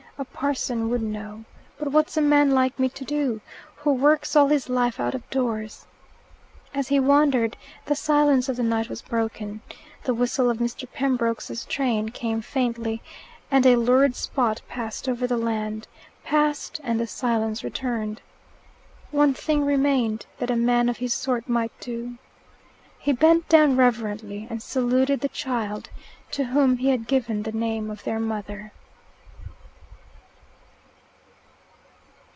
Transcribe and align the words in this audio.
A 0.17 0.23
parson 0.25 0.89
would 0.91 1.01
know. 1.01 1.45
But 1.79 1.91
what's 1.91 2.15
a 2.15 2.21
man 2.21 2.51
like 2.51 2.77
me 2.77 2.89
to 2.89 3.03
do, 3.03 3.41
who 3.77 3.91
works 3.91 4.35
all 4.35 4.49
his 4.49 4.69
life 4.69 4.99
out 4.99 5.15
of 5.15 5.27
doors?" 5.31 5.87
As 6.75 6.89
he 6.89 6.99
wondered, 6.99 7.57
the 7.87 7.95
silence 7.95 8.47
of 8.47 8.55
the 8.55 8.61
night 8.61 8.87
was 8.87 9.01
broken. 9.01 9.61
The 10.03 10.13
whistle 10.13 10.51
of 10.51 10.59
Mr. 10.59 10.87
Pembroke's 10.91 11.65
train 11.65 12.09
came 12.09 12.39
faintly, 12.43 13.01
and 13.49 13.65
a 13.65 13.75
lurid 13.77 14.15
spot 14.15 14.61
passed 14.67 15.09
over 15.09 15.25
the 15.25 15.37
land 15.37 15.87
passed, 16.23 16.79
and 16.83 16.99
the 16.99 17.07
silence 17.07 17.63
returned. 17.63 18.21
One 19.09 19.33
thing 19.33 19.65
remained 19.65 20.27
that 20.37 20.51
a 20.51 20.55
man 20.55 20.87
of 20.87 20.97
his 20.97 21.15
sort 21.15 21.49
might 21.49 21.71
do. 21.79 22.19
He 22.99 23.11
bent 23.11 23.49
down 23.49 23.75
reverently 23.75 24.45
and 24.51 24.61
saluted 24.61 25.21
the 25.21 25.29
child; 25.29 25.89
to 26.29 26.43
whom 26.43 26.77
he 26.77 26.89
had 26.89 27.07
given 27.07 27.41
the 27.41 27.51
name 27.51 27.89
of 27.89 28.03
their 28.03 28.19
mother. 28.19 28.71